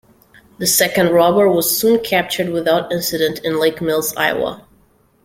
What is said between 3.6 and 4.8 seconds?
Mills, Iowa.